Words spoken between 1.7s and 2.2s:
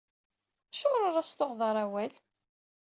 awal?